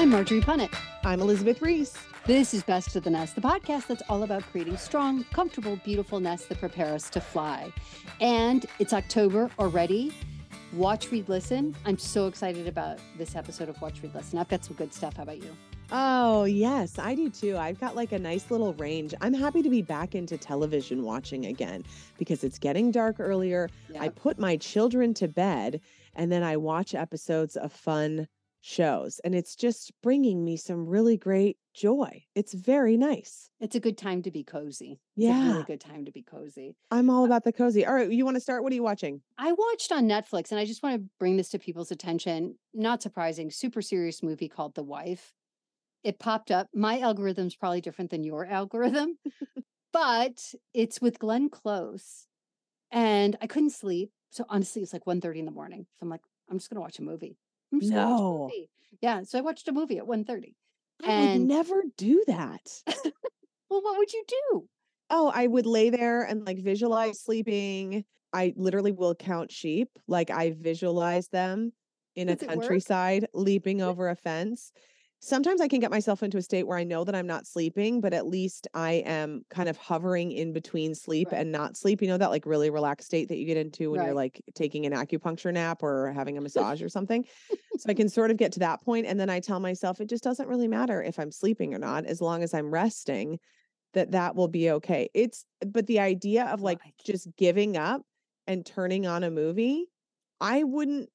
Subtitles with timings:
[0.00, 0.74] I'm Margery Punnett.
[1.04, 1.94] I'm Elizabeth Ries.
[2.24, 6.20] This is Best to the Nest, the podcast that's all about creating strong, comfortable, beautiful
[6.20, 7.70] nests that prepare us to fly.
[8.18, 10.14] And it's October already.
[10.72, 11.76] Watch, read, listen.
[11.84, 14.38] I'm so excited about this episode of Watch, read, listen.
[14.38, 15.18] I've got some good stuff.
[15.18, 15.54] How about you?
[15.92, 17.58] Oh, yes, I do too.
[17.58, 19.12] I've got like a nice little range.
[19.20, 21.84] I'm happy to be back into television watching again
[22.16, 23.68] because it's getting dark earlier.
[24.00, 25.82] I put my children to bed
[26.14, 28.28] and then I watch episodes of fun
[28.60, 32.24] shows and it's just bringing me some really great joy.
[32.34, 33.50] It's very nice.
[33.60, 35.00] It's a good time to be cozy.
[35.16, 35.44] It's a Yeah.
[35.44, 36.76] really good time to be cozy.
[36.90, 37.86] I'm all uh about the cozy.
[37.86, 38.62] All right, you want to start?
[38.62, 39.22] What are you watching?
[39.38, 42.58] I watched on Netflix, and I just want to bring this to people's attention.
[42.74, 45.34] Not surprising, super serious movie called The Wife.
[46.04, 46.68] It popped up.
[46.74, 49.18] My algorithm's probably different than your algorithm,
[49.92, 52.28] but it's with Glenn Close,
[52.90, 54.12] and I couldn't sleep.
[54.30, 55.86] So honestly, it's like 1.30 in the morning.
[55.94, 57.38] So I'm like, I'm just gonna watch a movie.
[57.72, 58.50] I'm just a No.
[59.00, 59.22] Yeah.
[59.22, 60.54] So I watched a movie at 1.30.
[61.02, 62.82] I would never do that.
[63.70, 64.68] Well, what would you do?
[65.10, 68.04] Oh, I would lay there and like visualize sleeping.
[68.32, 69.88] I literally will count sheep.
[70.08, 71.72] Like I visualize them
[72.16, 72.50] in a Does work?
[72.50, 74.72] countryside leaping over a fence.
[75.22, 78.00] Sometimes I can get myself into a state where I know that I'm not sleeping,
[78.00, 81.34] but at least I am kind of hovering in between sleep Right.
[81.34, 82.00] and not sleep.
[82.00, 84.86] You know, that like really relaxed state that you get into when you're like taking
[84.86, 87.26] an acupuncture nap or having a massage or something.
[87.76, 90.08] So I can sort of get to that point, And then I tell myself it
[90.08, 93.38] just doesn't really matter if I'm sleeping or not, as long as I'm resting
[93.94, 95.10] that that will be okay.
[95.14, 96.94] It's but the idea of like Right.
[97.04, 98.02] just giving up
[98.46, 99.86] and turning on a movie,
[100.40, 101.10] I wouldn't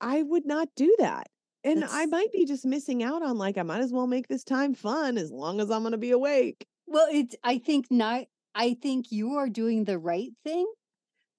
[0.00, 1.28] I would not do that.
[1.64, 4.44] And I might be just missing out on like I might as well make this
[4.44, 6.66] time fun as long as I'm going to be awake.
[6.86, 8.24] Well, it's I think not
[8.54, 10.66] I think you are doing the right thing.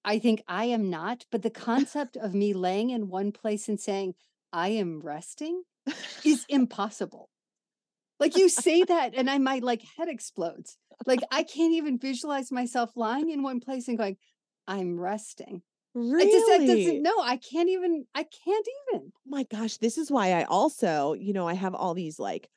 [0.04, 3.78] I think I am not, but the concept of me laying in one place and
[3.78, 4.14] saying
[4.52, 5.62] I am resting
[6.24, 7.28] is impossible.
[8.18, 10.78] Like you say that and I my like head explodes.
[11.06, 14.16] Like I can't even visualize myself lying in one place and going
[14.66, 15.62] I'm resting.
[15.94, 16.24] Really?
[16.24, 19.12] It just doesn't no, I can't even I can't even.
[19.26, 22.50] Oh my gosh, this is why I also, you know, I have all these like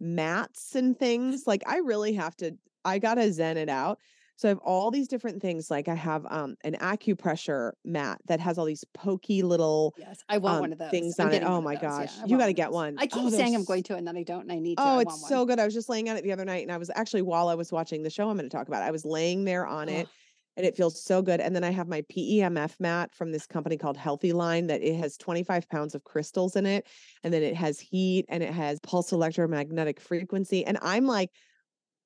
[0.00, 1.46] mats and things.
[1.46, 3.98] Like I really have to I got to zen it out.
[4.36, 8.40] So I have all these different things like I have um an acupressure mat that
[8.40, 10.90] has all these pokey little Yes, I want um, one of those.
[10.90, 11.42] things I'm on it.
[11.44, 12.96] Oh my those, gosh, I you got to get one.
[12.98, 14.82] I keep Oh, saying I'm going to and then I don't and I need to.
[14.84, 15.58] Oh, it's so good.
[15.58, 17.54] I was just laying on it the other night and I was actually while I
[17.54, 20.08] was watching the show I'm going to talk about, I was laying there on it.
[20.56, 21.40] And it feels so good.
[21.40, 24.96] And then I have my PEMF mat from this company called Healthy Line that it
[24.96, 26.86] has 25 pounds of crystals in it.
[27.22, 30.64] And then it has heat and it has pulse electromagnetic frequency.
[30.64, 31.30] And I'm like,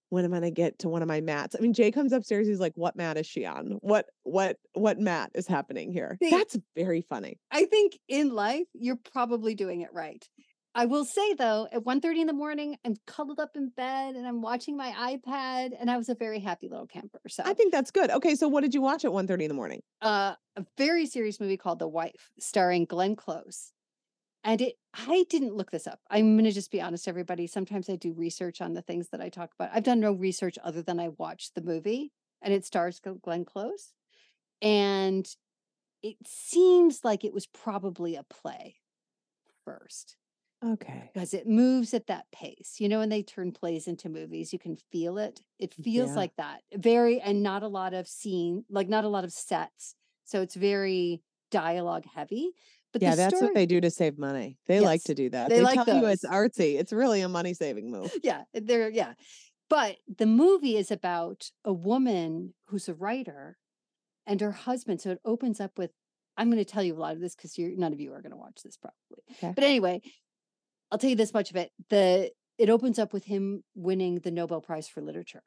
[0.08, 1.56] when am I gonna get to one of my mats?
[1.58, 3.78] I mean, Jay comes upstairs, he's like, What mat is she on?
[3.80, 6.16] What what what mat is happening here?
[6.22, 7.38] See- That's very funny.
[7.50, 10.24] I think in life you're probably doing it right.
[10.76, 14.26] I will say though, at 1:30 in the morning, I'm cuddled up in bed and
[14.28, 17.20] I'm watching my iPad, and I was a very happy little camper.
[17.28, 18.10] So I think that's good.
[18.10, 19.82] Okay, so what did you watch at 1 in the morning?
[20.02, 23.72] uh, a very serious movie called The Wife, starring Glenn Close.
[24.44, 26.00] And it I didn't look this up.
[26.10, 27.46] I'm gonna just be honest, everybody.
[27.46, 29.70] Sometimes I do research on the things that I talk about.
[29.72, 32.12] I've done no research other than I watched the movie
[32.42, 33.94] and it stars Glenn Close.
[34.60, 35.26] And
[36.02, 38.76] it seems like it was probably a play
[39.64, 40.16] first
[40.64, 41.10] Okay.
[41.12, 42.76] because it moves at that pace.
[42.78, 45.40] You know, when they turn plays into movies, you can feel it.
[45.58, 46.16] It feels Yeah.
[46.16, 46.62] like that.
[46.74, 49.94] Very, and not a lot of scene, like not a lot of sets.
[50.24, 52.52] So it's very dialogue heavy.
[52.92, 54.58] But Yeah, that's story, what they do to save money.
[54.66, 55.50] They like to do that.
[55.50, 56.78] they They, like tell you it's artsy.
[56.78, 58.10] It's really a money saving move.
[58.22, 59.12] yeah, they're, yeah.
[59.68, 63.58] But the movie is about a woman who's a writer
[64.26, 65.00] and her husband.
[65.00, 65.90] So it opens up with,
[66.36, 68.22] I'm going to tell you a lot of this because you're none of you are
[68.22, 69.22] going to watch this probably.
[69.32, 69.52] Okay.
[69.54, 70.00] But anyway,
[70.90, 71.72] I'll tell you this much of it.
[71.88, 75.42] The it opens up with him winning the Nobel Prize for Literature.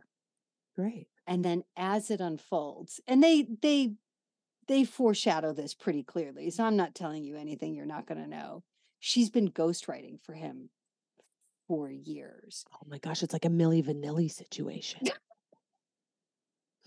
[0.75, 1.07] Great.
[1.25, 3.93] And then as it unfolds, and they they
[4.67, 6.49] they foreshadow this pretty clearly.
[6.51, 8.63] So I'm not telling you anything you're not going to know.
[8.99, 10.69] She's been ghostwriting for him
[11.67, 12.65] for years.
[12.73, 15.01] Oh my gosh, it's like a Milli Vanilli situation.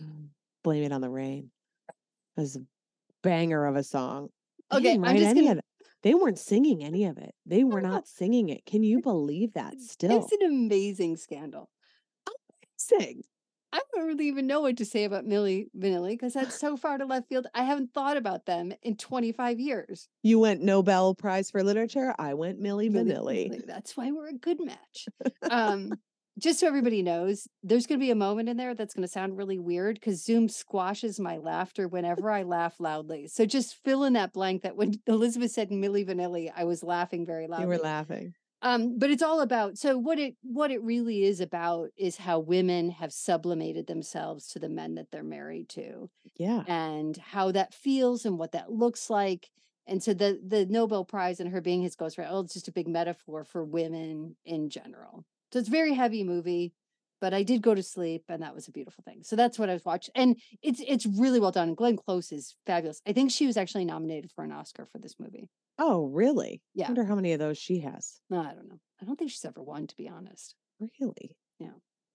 [0.03, 0.29] Mm,
[0.65, 1.51] blame It on the Rain.
[1.89, 2.63] It was a
[3.23, 4.31] banger of a song.
[4.73, 5.61] Okay, I'm just gonna.
[6.03, 7.35] They weren't singing any of it.
[7.47, 8.67] They were not singing it.
[8.67, 10.23] Can you believe that still?
[10.23, 11.71] It's an amazing scandal.
[12.77, 13.23] Sing.
[13.73, 16.99] I don't really even know what to say about Milli Vanilli because that's so far
[16.99, 17.47] to left field.
[17.55, 20.09] I haven't thought about them in 25 years.
[20.23, 22.15] You went Nobel Prize for Literature.
[22.19, 23.51] I went Millie Milli Vanilli.
[23.51, 25.09] Vanilli, That's why we're a good match.
[25.51, 25.93] Um,
[26.39, 29.13] just so everybody knows, there's going to be a moment in there that's going to
[29.13, 33.29] sound really weird because Zoom squashes my laughter whenever I laugh loudly.
[33.29, 37.27] So just fill in that blank that when Elizabeth said Milli Vanilli, I was laughing
[37.27, 37.65] very loudly.
[37.65, 38.35] You were laughing.
[38.63, 42.39] um but it's all about so what it what it really is about is how
[42.39, 46.63] women have sublimated themselves to the men that they're married to Yeah.
[46.69, 49.51] and how that feels and what that looks like
[49.89, 52.73] and so the the nobel prize and her being his ghostwriter oh it's just a
[52.73, 56.73] big metaphor for women in general so it's a very heavy movie
[57.21, 59.69] but i did go to sleep and that was a beautiful thing so that's what
[59.71, 63.31] i was watching and it's it's really well done glenn close is fabulous i think
[63.31, 66.61] she was actually nominated for an oscar for this movie Oh, really?
[66.75, 66.87] Yeah.
[66.89, 68.21] wonder how many of those she has.
[68.31, 70.55] no i don't know i don't think she's ever won to be honest
[71.01, 71.37] Really?
[71.61, 71.71] Yeah.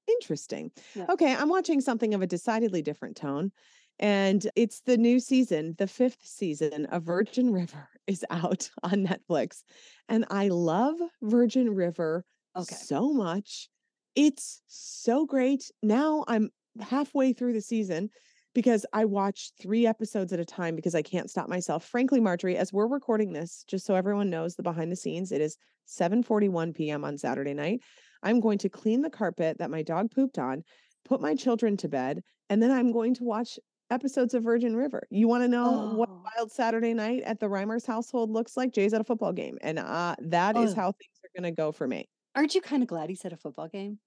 [0.09, 0.71] Interesting.
[0.93, 1.05] Yeah.
[1.09, 3.51] Okay, I'm watching something of a decidedly different tone.
[3.99, 9.63] And it's the new season, the fifth season of Virgin River is out on Netflix.
[10.09, 12.25] And I love Virgin River
[12.57, 12.87] Okay.
[12.87, 13.69] so much.
[14.15, 15.71] It's so great.
[15.83, 16.49] Now I'm
[16.81, 18.09] halfway through the season
[18.53, 21.85] because I watch three episodes at a time because I can't stop myself.
[21.85, 25.41] Frankly, Margery, as we're recording this, just so everyone knows the behind the scenes, it
[25.41, 27.03] is 7:41 p.m.
[27.05, 27.81] on Saturday night.
[28.23, 30.63] I'm going to clean the carpet that my dog pooped on,
[31.05, 35.03] put my children to bed, and then I'm going to watch episodes of Virgin River.
[35.11, 36.31] You want to know what Oh.
[36.37, 38.73] wild Saturday night at the Reimers household looks like?
[38.73, 40.73] Jay's at a football game, and uh, that is Oh.
[40.73, 42.07] how things are going to go for me.
[42.37, 43.99] Aren't you kind of glad he's at a football game?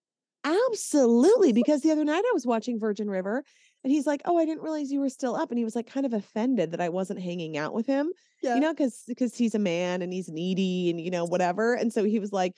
[0.45, 1.53] Absolutely.
[1.53, 3.43] Because the other night I was watching Virgin River
[3.85, 5.51] and he's like, Oh, I didn't realize you were still up.
[5.51, 8.11] And he was like kind of offended that I wasn't hanging out with him,
[8.43, 8.55] Yeah.
[8.55, 11.75] you know, because because he's a man and he's needy and you know, whatever.
[11.75, 12.55] And so he was like,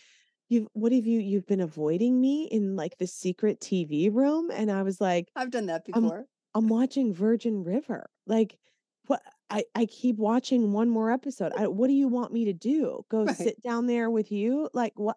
[0.49, 4.51] You've what have you you've been avoiding me in like the secret TV room?
[4.53, 6.27] And I was like, I've done that before.
[6.55, 8.07] I'm watching Virgin River.
[8.27, 8.59] Like
[9.07, 11.53] what I, I keep watching one more episode.
[11.57, 13.05] I, what do you want me to do?
[13.11, 13.37] Go Right.
[13.37, 14.69] sit down there with you?
[14.75, 15.17] Like what?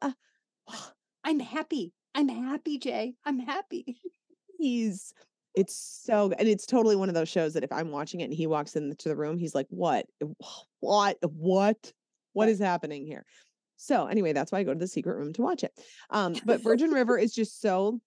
[1.24, 1.94] I'm happy.
[2.14, 3.16] I'm happy, Jay.
[3.26, 3.98] I'm happy.
[4.60, 5.14] he's
[5.56, 8.34] it's so and it's totally one of those shows that if I'm watching it and
[8.34, 10.06] he walks into the room, he's like, What?
[10.82, 11.18] What?
[11.22, 11.94] What?
[12.34, 13.26] What is happening here?
[13.78, 15.72] So anyway, that's why I go to the secret room to watch it.
[16.10, 18.00] Um, but Virgin River is just so,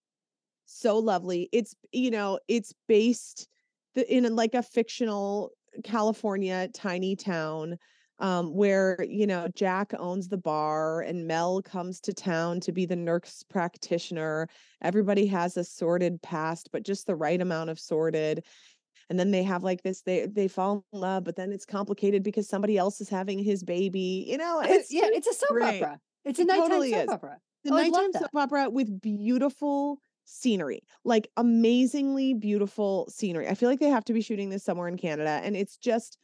[0.67, 1.49] so lovely.
[1.53, 3.49] It's you know, it's based
[3.97, 5.51] in like a fictional
[5.83, 7.79] California tiny town
[8.21, 12.87] um, where you know Jack owns the bar and Mel comes to town to be
[12.87, 14.49] the nurse practitioner.
[14.83, 18.45] Everybody has a sordid past, but just the right amount of sordid.
[19.11, 22.23] And then they have like this, they they fall in love, but then it's complicated
[22.23, 24.27] because somebody else is having his baby.
[24.29, 25.83] You know, it's yeah, it's a soap great.
[25.83, 26.01] opera.
[26.25, 27.09] It's a It nighttime totally soap is.
[27.09, 27.39] opera.
[27.65, 33.49] the Oh, nighttime soap opera with beautiful scenery, like amazingly beautiful scenery.
[33.49, 36.19] I feel like they have to be shooting this somewhere in Canada, and it's just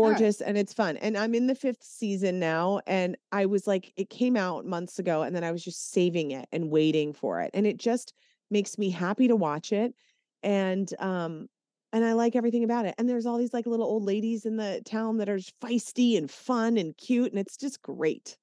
[0.00, 0.16] Right.
[0.18, 0.96] gorgeous and it's fun.
[0.98, 4.98] And I'm in the fifth season now, and I was like, it came out months
[4.98, 8.12] ago, and then I was just saving it and waiting for it, and it just
[8.50, 9.94] makes me happy to watch it,
[10.42, 11.48] and um.
[11.92, 12.94] And I like everything about it.
[12.98, 16.30] And there's all these like little old ladies in the town that are feisty and
[16.30, 17.30] fun and cute.
[17.32, 18.36] And it's just great.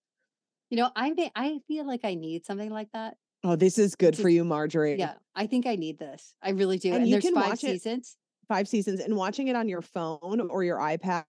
[0.69, 3.17] You know, I may, I feel like I need something like that.
[3.43, 4.97] Oh, this is good for you, Margery.
[4.97, 6.33] Yeah, I think I need this.
[6.41, 6.89] I really do.
[6.93, 8.17] And And, you there's can five watch it seasons.
[8.47, 11.25] five seasons and watching it on your phone or your iPad,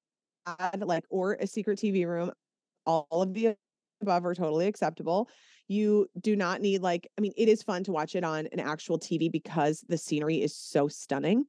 [0.79, 2.33] like or a secret TV room,
[2.87, 3.57] all of the
[4.03, 5.29] above are totally acceptable.
[5.69, 8.61] You do not need like, I mean, it is fun to watch it on an
[8.61, 11.47] actual TV because the scenery is so stunning,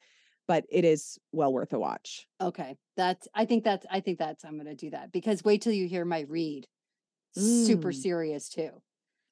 [0.48, 2.28] but it is well worth a watch.
[2.40, 3.28] Okay, that's.
[3.34, 3.86] I think that's.
[3.92, 4.46] I think that's.
[4.46, 6.68] I'm going to do that because wait till you hear my read.
[7.34, 7.96] Super Mm.
[7.96, 8.82] serious too.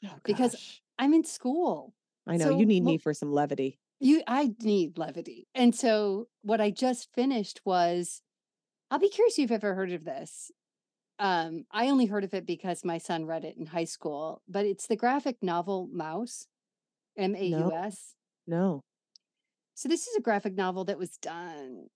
[0.05, 0.81] Oh, Because.
[0.99, 1.95] I'm in school.
[2.27, 3.79] I know so you need mo- me for some levity.
[3.99, 5.47] You, I need levity.
[5.55, 8.21] And so what I just finished was,
[8.93, 10.51] I'll be curious if you've ever heard of this.
[11.17, 14.67] Um, I only heard of it because my son read it in high school, but
[14.67, 16.45] it's the graphic novel Maus,
[17.17, 18.13] M A U S.
[18.45, 18.81] No.
[19.73, 21.87] So this is a graphic novel that was done.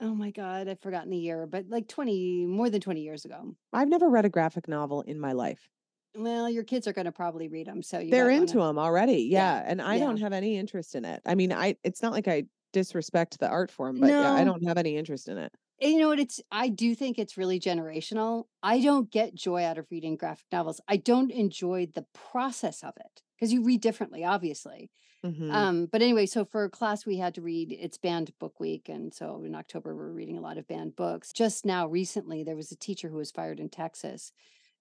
[0.00, 3.54] Oh my God, I've forgotten the year, but like 20, more than 20 years ago.
[3.70, 5.68] I've never read a graphic novel in my life.
[6.16, 7.82] Well, your kids are going to probably read them.
[7.82, 9.24] So you They're into wanna- them already.
[9.24, 9.64] Yeah, Yeah.
[9.66, 10.06] And I yeah.
[10.06, 11.20] don't have any interest in it.
[11.26, 14.64] I mean, I it's not like I disrespect the art form, but yeah, I don't
[14.66, 15.52] have any interest in it.
[15.82, 16.20] You know what?
[16.20, 18.44] It's I do think it's really generational.
[18.62, 20.80] I don't get joy out of reading graphic novels.
[20.86, 24.92] I don't enjoy the process of it because you read differently, obviously.
[25.24, 25.50] Mhm.
[25.50, 28.88] Um, but anyway, so for class, we had to read, it's banned book week.
[28.88, 31.32] And so in October, we're reading a lot of banned books.
[31.32, 34.32] Just now, recently, there was a teacher who was fired in Texas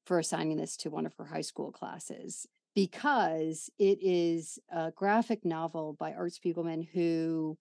[0.05, 5.45] for assigning this to one of her high school classes because it is a graphic
[5.45, 7.57] novel by Art Spiegelman who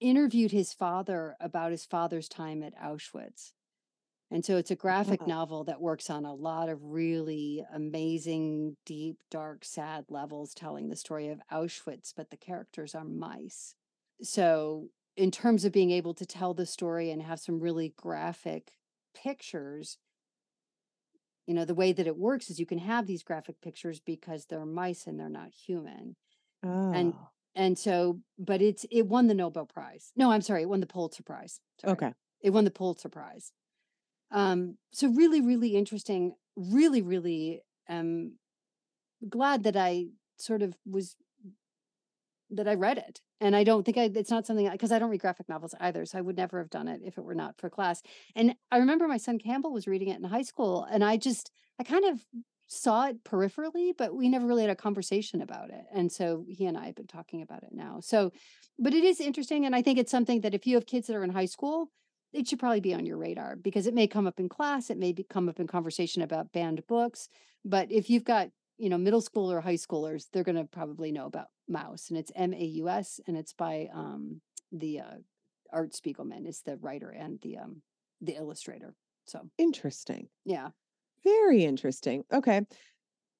[0.00, 3.52] interviewed his father about his father's time at Auschwitz.
[4.30, 5.26] And so it's a graphic Wow.
[5.26, 10.96] novel that works on a lot of really amazing, deep, dark, sad levels, telling the
[10.96, 13.74] story of Auschwitz, but the characters are mice.
[14.22, 18.76] So, in terms of being able to tell the story and have some really graphic
[19.14, 19.98] pictures,
[21.46, 24.46] you know, the way that it works is you can have these graphic pictures because
[24.46, 26.16] they're mice and they're not human.
[26.92, 30.12] And Oh, and so, but it's it won the Nobel Prize.
[30.16, 31.60] No, I'm sorry, it won the Pulitzer Prize.
[31.80, 31.92] Sorry.
[31.92, 32.12] okay.
[32.42, 33.52] It won the Pulitzer Prize.
[34.30, 36.34] Um, so really, really interesting.
[36.56, 38.34] Really, really um
[39.28, 40.06] glad that I
[40.38, 41.16] sort of was
[42.50, 43.20] that I read it.
[43.40, 46.04] And I don't think I it's not something because I don't read graphic novels either.
[46.04, 48.02] So I would never have done it if it were not for class.
[48.36, 51.50] And I remember my son Campbell was reading it in high school, and I just
[51.78, 52.24] I kind of
[52.72, 55.84] saw it peripherally, but we never really had a conversation about it.
[55.92, 57.98] And so he and I have been talking about it now.
[58.00, 58.30] So,
[58.78, 59.66] but it is interesting.
[59.66, 61.90] And I think it's something that if you have kids that are in high school,
[62.32, 64.98] it should probably be on your radar because it may come up in class, it
[64.98, 67.28] may be, come up in conversation about banned books.
[67.64, 71.10] But if you've got, you know, middle school or high schoolers, they're going to probably
[71.10, 75.16] know about Maus and it's M A U S and it's by um, the uh,
[75.72, 77.82] Art Spiegelman is the writer and the um,
[78.20, 78.94] the illustrator.
[79.26, 80.28] So Interesting.
[80.44, 80.68] yeah,
[81.24, 82.24] Very interesting.
[82.32, 82.62] Okay.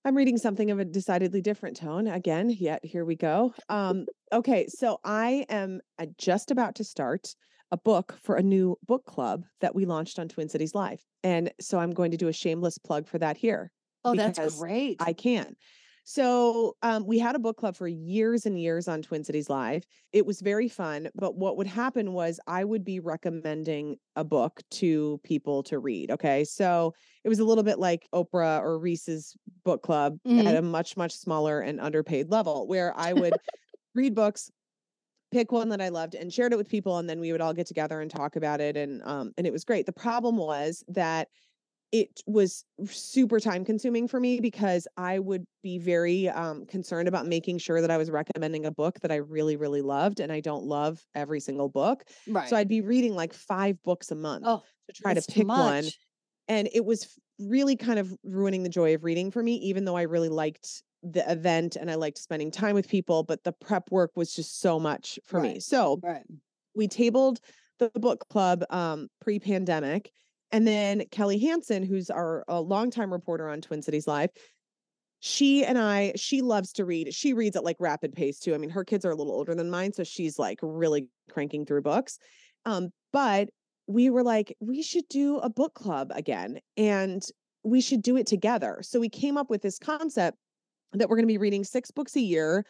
[0.05, 3.53] I'm reading something of a decidedly different tone again, yet here we go.
[3.69, 7.35] Um, okay, so I am uh, just about to start
[7.71, 11.05] a book for a new book club that we launched on Twin Cities Live.
[11.23, 13.71] And so I'm going to do a shameless plug for that here.
[14.05, 14.97] oh, that's great.
[15.01, 15.55] I can.
[16.11, 19.85] So um, we had a book club for years and years on Twin Cities Live.
[20.13, 21.09] It was very fun.
[21.15, 26.11] But what would happen was I would be recommending a book to people to read.
[26.11, 26.43] Okay.
[26.43, 30.47] So it was a little bit like Oprah or Reese's book club Mhm.
[30.47, 33.39] at a much, much smaller and underpaid level where I would
[33.95, 34.51] read books
[35.31, 37.55] pick one that I loved and shared it with people and then we would all
[37.55, 39.87] get together and talk about it and um and it was great.
[39.87, 41.29] The problem was that
[41.93, 47.27] it was super time consuming for me because I would be very um concerned about
[47.27, 50.41] making sure that I was recommending a book that I really really loved and I
[50.41, 52.05] don't love every single book.
[52.29, 52.49] right.
[52.49, 55.93] So I'd be reading like 5 books a month oh, to try to pick one
[56.49, 59.97] and it was really kind of ruining the joy of reading for me even though
[59.97, 63.91] i really liked the event and i liked spending time with people but the prep
[63.91, 66.25] work was just so much for me so Right.
[66.75, 67.41] we tabled
[67.79, 70.13] the book club um, pre-pandemic
[70.53, 74.31] and then kelly hansen who's our a longtime reporter on twin cities live
[75.21, 78.59] she and i she loves to read she reads at like rapid pace too i
[78.59, 81.83] mean her kids are a little older than mine so she's like really cranking through
[81.83, 82.19] books
[82.65, 83.49] um, but
[83.87, 87.23] we were like, we should do a book club again and
[87.65, 88.79] we should do it together.
[88.83, 90.39] So we came up with this concept
[90.93, 92.65] that we're going to be reading six books a year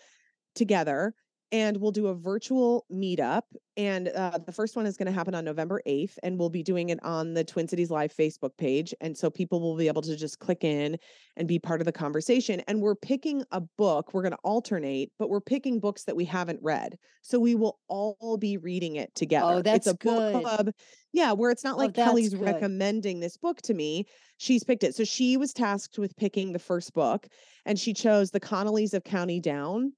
[0.54, 1.14] together
[1.52, 3.42] and we'll do a virtual meetup.
[3.76, 6.62] And uh, the first one is going to happen on November 8th, and we'll be
[6.62, 8.94] doing it on the Twin Cities Live Facebook page.
[9.00, 10.98] And so people will be able to just click in
[11.36, 12.60] and be part of the conversation.
[12.68, 16.24] And we're picking a book, we're going to alternate, but we're picking books that we
[16.26, 16.98] haven't read.
[17.22, 19.54] So we will all be reading it together.
[19.54, 20.32] Oh, that's it's a good.
[20.34, 20.70] book club.
[21.12, 22.42] Yeah, where it's not Oh, like that's Kelly's good.
[22.42, 24.04] recommending this book to me.
[24.36, 24.94] She's picked it.
[24.94, 27.26] So she was tasked with picking the first book,
[27.64, 29.92] and she chose The Connellys of County Down.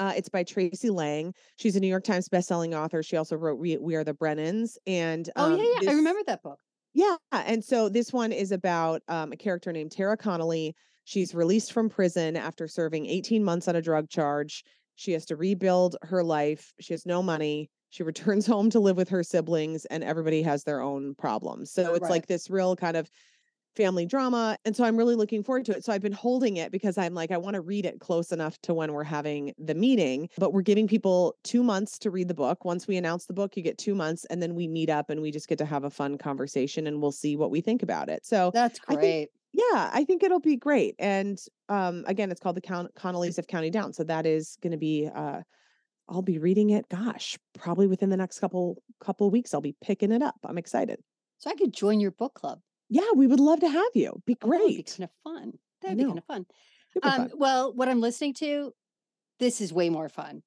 [0.00, 1.34] Uh, it's by Tracy Lange.
[1.56, 3.02] She's a New York Times bestselling author.
[3.02, 4.78] She also wrote We, we Are the Brennans.
[4.86, 5.90] And Oh um, yeah, yeah.
[5.90, 6.58] I remember that book.
[6.94, 7.16] yeah.
[7.30, 10.74] And so this one is about um, a character named Tara Connelly.
[11.04, 14.64] She's released from prison after serving 18 months on a drug charge.
[14.94, 16.72] She has to rebuild her life.
[16.80, 17.68] She has no money.
[17.90, 21.72] She returns home to live with her siblings, and everybody has their own problems.
[21.72, 22.10] So it's Right.
[22.10, 23.10] like this real kind of
[23.76, 24.56] family drama.
[24.64, 25.84] And so I'm really looking forward to it.
[25.84, 28.58] So I've been holding it because I'm like, I want to read it close enough
[28.62, 30.28] to when we're having the meeting.
[30.38, 32.64] But we're giving people two months to read the book.
[32.64, 35.20] Once we announce the book, you get two months, and then we meet up and
[35.22, 38.08] we just get to have a fun conversation and we'll see what we think about
[38.08, 38.26] it.
[38.26, 39.28] So That's I think- great.
[39.52, 40.94] yeah, I think it'll be great.
[40.98, 43.92] And um, again, it's called the Con- Connelly's of County Down.
[43.92, 45.08] So that is going to be.
[45.12, 45.42] Uh,
[46.12, 46.88] I'll be reading it.
[46.88, 50.34] Gosh, probably within the next couple couple weeks, I'll be picking it up.
[50.44, 50.98] I'm excited.
[51.38, 52.58] So I could join your book club.
[52.90, 54.20] Yeah, we would love to have you.
[54.26, 54.94] Be Oh, that would be great.
[54.98, 55.58] kind of fun.
[55.80, 56.46] That'd be kind of fun.
[57.02, 57.30] Um, fun.
[57.38, 58.74] well, what I'm listening to,
[59.38, 60.42] this is way more fun.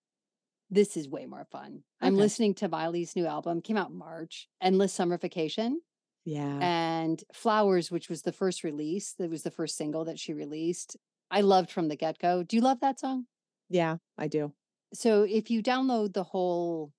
[0.69, 1.83] This is way more fun.
[2.01, 5.81] I'm listening to Miley's new album, came out in March, Endless Summer Vacation,
[6.25, 6.59] Yeah.
[6.61, 9.13] and Flowers, which was the first release.
[9.13, 10.97] That was the first single that she released.
[11.31, 12.43] I loved from the get go.
[12.43, 13.27] Do you love that song?
[13.69, 14.53] Yeah, I do.
[14.93, 16.91] so if you download the whole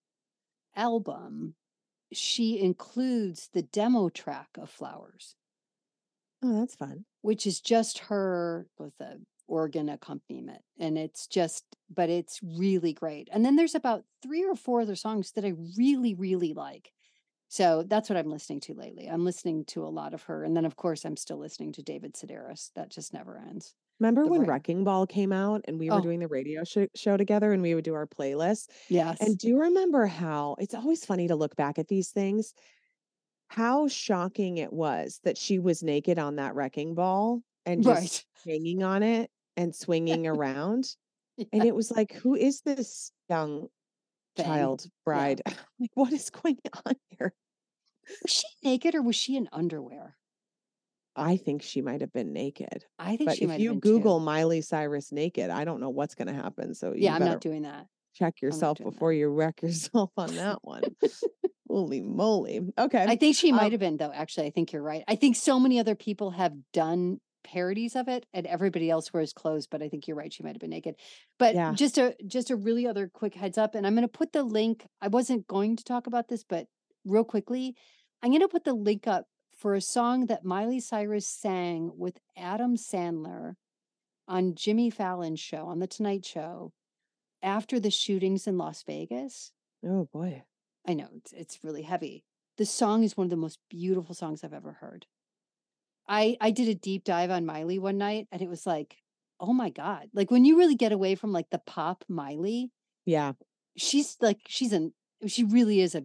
[0.76, 1.54] album,
[2.12, 5.36] she includes the demo track of Flowers,
[6.42, 7.06] Oh, that's fun.
[7.22, 10.62] which is just her with a organ accompaniment.
[10.78, 13.28] And it's just, but it's really great.
[13.32, 16.92] And then there's about three or four other songs that I really, really like.
[17.48, 19.06] So that's what I'm listening to lately.
[19.06, 20.44] I'm listening to a lot of her.
[20.44, 22.70] And then, of course, I'm still listening to David Sedaris.
[22.74, 23.74] That just never ends.
[24.00, 26.00] Remember when right- Wrecking Ball came out and we were Oh.
[26.00, 28.68] doing the radio sh- show together and we would do our playlist?
[28.88, 29.18] Yes.
[29.20, 32.54] And do you remember how it's always funny to look back at these things?
[33.48, 38.52] How shocking it was that she was naked on that wrecking ball and just right.
[38.52, 40.96] hanging on it and swinging around.
[41.36, 41.46] Yeah.
[41.52, 43.68] And it was like, who is this young
[44.36, 44.46] Thing.
[44.46, 45.40] child bride?
[45.78, 47.32] like, what is going on here?
[48.22, 50.16] Was she naked or was she in underwear?
[51.16, 52.84] I think she might have been naked.
[52.98, 53.96] I think But she if might you have been too.
[53.98, 56.74] Google Miley Cyrus naked, I don't know what's going to happen.
[56.74, 57.86] So you Yeah, I'm not doing that.
[58.14, 58.94] check yourself doing that.
[58.94, 60.82] before you wreck yourself on that one.
[61.68, 62.60] Holy moly.
[62.78, 63.04] Okay.
[63.08, 64.12] I think she Um, might have been though.
[64.12, 65.02] Actually, I think you're right.
[65.08, 69.32] I think so many other people have done parodies of it, and everybody else wears
[69.32, 69.66] clothes.
[69.66, 70.32] But I think you're right.
[70.32, 70.94] She might have been naked.
[71.38, 71.72] But Yeah.
[71.74, 74.42] just a just a really other quick heads up, and I'm going to put the
[74.42, 74.86] link.
[75.00, 76.66] I wasn't going to talk about this, but
[77.04, 77.74] real quickly,
[78.22, 79.26] I'm going to put the link up
[79.64, 83.54] for a song that Miley Cyrus sang with Adam Sandler
[84.28, 86.74] on Jimmy Fallon's show on the Tonight Show
[87.42, 89.52] after the shootings in Las Vegas.
[89.82, 90.42] oh boy.
[90.86, 92.24] I know it's it's really heavy.
[92.58, 95.06] The song is one of the most beautiful songs I've ever heard.
[96.06, 98.98] I I did a deep dive on Miley one night and it was like,
[99.40, 100.08] oh my God.
[100.12, 102.70] Like when you really get away from like the pop Miley,
[103.06, 103.32] Yeah.
[103.78, 104.92] she's like she's an
[105.26, 106.04] she really is a,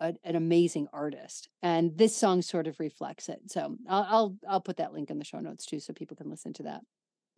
[0.00, 1.48] a an amazing artist.
[1.62, 3.40] And this song sort of reflects it.
[3.46, 6.30] So I'll I'll I'll put that link in the show notes too so people can
[6.30, 6.80] listen to that.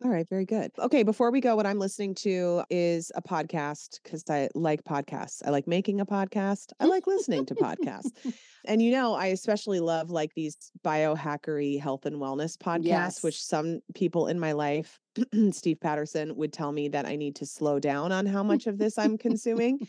[0.03, 0.71] All right, very good.
[0.77, 5.41] Okay, before we go, what I'm listening to is a podcast because I like podcasts.
[5.45, 6.73] I like making a podcast.
[6.81, 8.11] I like listening to podcasts.
[8.65, 13.81] And you know, I especially love like these biohackery health and wellness podcasts, which some
[13.93, 15.01] people in my life,
[15.51, 18.77] Steve Patterson, would tell me that I need to slow down on how much of
[18.77, 19.79] this I'm consuming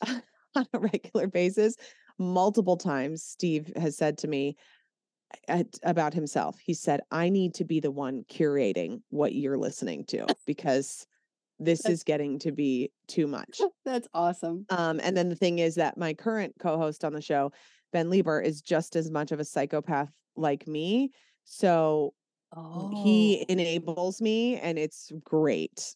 [0.54, 1.74] on a regular basis.
[2.20, 4.56] Multiple times, Steve has said to me,
[5.48, 6.58] at, about himself.
[6.58, 11.06] He said, I need to be the one curating what you're listening to because
[11.58, 13.60] this That's- is getting to be too much.
[13.84, 14.66] That's awesome.
[14.70, 17.52] Um, and then the thing is that my current co host on the show,
[17.92, 21.10] Ben Leber, is just as much of a psychopath like me.
[21.44, 22.14] So
[22.52, 23.46] Oh, he oh.
[23.48, 25.94] enables me and it's great.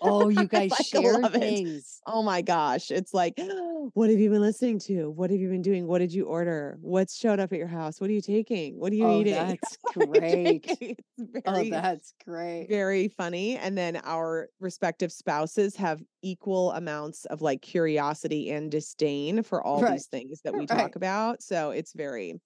[0.00, 1.62] oh, you guys like, share love it.
[2.06, 2.90] Oh my gosh.
[2.90, 3.42] It's like,
[3.94, 5.10] what have you been listening to?
[5.10, 5.86] What have you been doing?
[5.86, 6.78] What did you order?
[6.80, 8.00] What's showed up at your house?
[8.00, 8.78] What are you taking?
[8.78, 9.58] What are you Oh, eating?
[9.58, 10.66] that's What are you great.
[10.80, 11.00] It's
[11.46, 12.68] Oh, that's great.
[12.68, 13.56] very funny.
[13.56, 19.82] And then our respective spouses have equal amounts of like curiosity and disdain for all
[19.82, 19.84] Right.
[19.84, 20.92] these things that we Right.
[20.92, 21.42] talk about.
[21.42, 22.40] So it's very,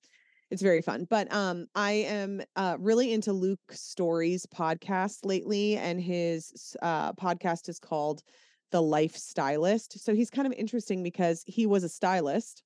[0.53, 1.07] it's very fun.
[1.09, 7.71] But um, I am uh, really into Luke Storey's podcast lately, and his uh, podcast
[7.71, 8.23] is called
[8.71, 9.99] The Life Stylist.
[9.99, 12.63] So he's kind of interesting because he was a stylist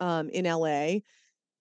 [0.00, 0.98] um, in LA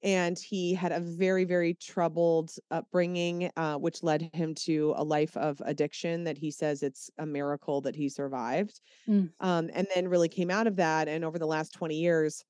[0.03, 5.35] and he had a very very troubled upbringing uh, which led him to a life
[5.35, 9.31] of addiction that he says it's a miracle that he survived Mm.
[9.39, 12.43] um, and then really came out of that and over the last 20 years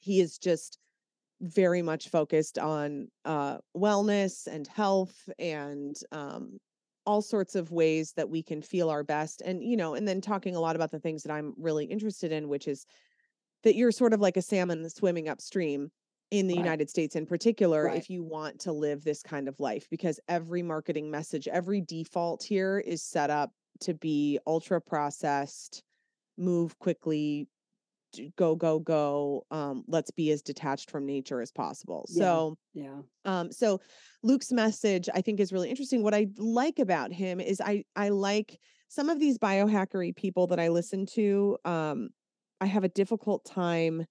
[0.00, 0.78] he is just
[1.40, 6.58] very much focused on uh, wellness and health and um,
[7.04, 10.20] all sorts of ways that we can feel our best and you know and then
[10.20, 12.84] talking a lot about the things that i'm really interested in which is
[13.62, 15.88] that you're sort of like a salmon swimming upstream
[16.32, 16.60] in the Right.
[16.64, 17.96] United States in particular Right.
[17.98, 22.42] if you want to live this kind of life because every marketing message every default
[22.42, 25.84] here is set up to be ultra processed
[26.36, 27.46] move quickly
[28.36, 32.24] go go go um let's be as detached from nature as possible Yeah.
[32.24, 33.00] so Yeah.
[33.24, 33.80] um, so
[34.22, 36.02] Luke's message I think is really interesting.
[36.02, 40.60] What I like about him is I I like some of these biohackery people that
[40.60, 41.58] I listen to.
[41.64, 42.10] Um,
[42.60, 44.06] I have a difficult time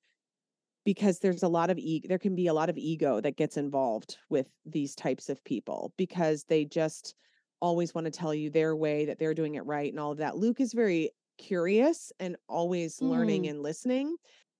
[0.85, 3.57] because there's a lot of ego there can be a lot of ego that gets
[3.57, 7.15] involved with these types of people because they just
[7.61, 10.19] always want to tell you their way that they're doing it right and all of
[10.19, 10.37] that.
[10.37, 13.49] Luke is very curious and always learning Mm.
[13.49, 14.17] and listening.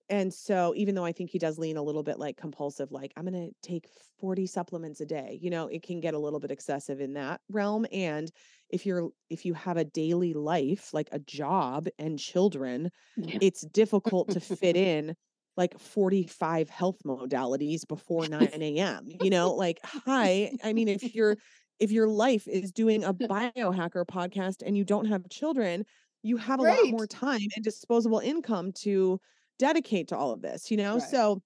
[0.08, 3.12] And so even though I think he does lean a little bit like compulsive, like
[3.18, 3.88] I'm going to take
[4.20, 7.42] 40 supplements a day, you know, it can get a little bit excessive in that
[7.50, 7.88] realm.
[7.92, 8.32] And
[8.70, 13.40] if you're, if you have a daily life, like a job and children, Yeah.
[13.40, 15.16] it's difficult to fit in
[15.58, 19.06] like 45 health modalities before 9 a.m.
[19.08, 20.52] You know, like, hi.
[20.64, 21.38] I mean, if you're,
[21.80, 25.86] if your life is doing a biohacker podcast and you don't have children,
[26.26, 29.20] you have a lot more time and disposable income to
[29.60, 31.00] dedicate to all of this, you know?
[31.00, 31.00] Right.
[31.00, 31.42] So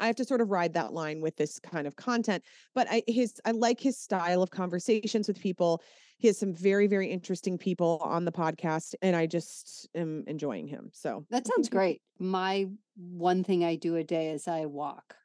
[0.00, 2.44] I have to sort of ride that line with this kind of content.
[2.74, 5.82] But I his I like his style of conversations with people.
[6.18, 10.66] He has some very, very interesting people on the podcast, and I just am enjoying
[10.68, 10.90] him.
[10.92, 12.02] So That sounds great.
[12.18, 15.16] My one thing I do a day is I walk.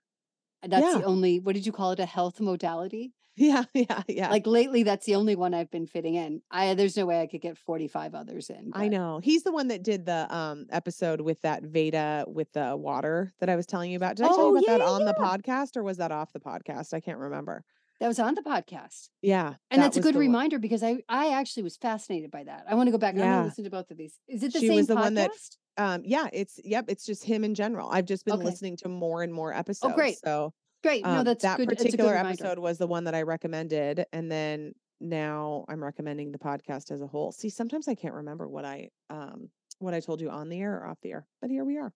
[0.63, 0.93] And That's Yeah.
[0.93, 1.99] the only, what did you call it?
[1.99, 3.15] A health modality?
[3.37, 4.29] Yeah, yeah, yeah.
[4.29, 6.41] Like lately, that's the only one I've been fitting in.
[6.51, 8.71] I there's no way I could get 45 others in.
[8.73, 9.19] I know.
[9.23, 13.49] He's the one that did the um episode with that Veda with the water that
[13.49, 14.15] I was telling you about.
[14.17, 16.11] Did I tell Oh, you about yeah, that yeah, on the podcast or was that
[16.11, 16.93] off the podcast?
[16.93, 17.63] I can't remember.
[17.99, 19.09] That was on the podcast.
[19.23, 19.55] Yeah.
[19.71, 20.27] And that that's a good the one.
[20.27, 22.65] reminder because I I actually was fascinated by that.
[22.69, 23.13] I want to go back.
[23.15, 23.43] I'm Yeah.
[23.43, 24.19] listen to both of these.
[24.27, 24.99] Is it the She same was the podcast?
[25.01, 25.31] one that
[25.77, 27.89] Um yeah, it's yep, it's just him in general.
[27.91, 28.45] I've just been Okay.
[28.45, 29.91] listening to more and more episodes.
[29.93, 30.17] Oh, great.
[30.23, 31.03] So Great.
[31.03, 31.71] no, um, that's that good.
[31.71, 34.05] It's a good particular episode was the one that I recommended.
[34.13, 37.31] And then now I'm recommending the podcast as a whole.
[37.31, 40.75] See, sometimes I can't remember what I um what I told you on the air
[40.75, 41.93] or off the air, but here we are.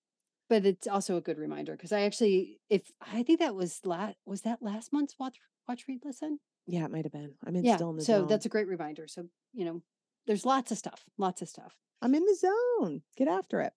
[0.50, 4.18] But it's also a good reminder because I actually, if I think that was last,
[4.26, 6.40] was that last month's watch, watch, read, listen?
[6.68, 7.36] Yeah, it might have been.
[7.46, 7.78] I'm in yeah.
[7.78, 8.28] still in the so zone.
[8.28, 9.08] that's a great reminder.
[9.08, 9.82] So, you know,
[10.28, 11.76] there's lots of stuff, lots of stuff.
[12.02, 13.02] I'm in the zone.
[13.16, 13.74] Get after it.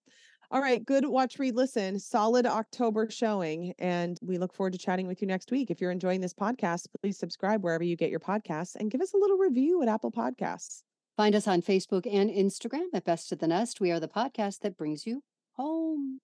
[0.50, 0.84] All right.
[0.84, 1.98] Good watch, read, listen.
[1.98, 3.74] Solid October showing.
[3.78, 5.70] And we look forward to chatting with you next week.
[5.70, 9.14] If you're enjoying this podcast, please subscribe wherever you get your podcasts and give us
[9.14, 10.82] a little review at Apple Podcasts.
[11.16, 13.80] Find us on Facebook and Instagram at Best to the Nest.
[13.80, 16.20] We are the podcast that brings you home.